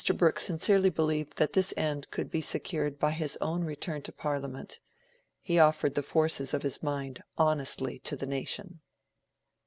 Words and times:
Brooke 0.17 0.39
sincerely 0.39 0.89
believed 0.89 1.37
that 1.37 1.53
this 1.53 1.75
end 1.77 2.09
could 2.09 2.31
be 2.31 2.41
secured 2.41 2.97
by 2.97 3.11
his 3.11 3.37
own 3.39 3.63
return 3.63 4.01
to 4.01 4.11
Parliament: 4.11 4.79
he 5.39 5.59
offered 5.59 5.93
the 5.93 6.01
forces 6.01 6.55
of 6.55 6.63
his 6.63 6.81
mind 6.81 7.21
honestly 7.37 7.99
to 7.99 8.15
the 8.15 8.25
nation. 8.25 8.81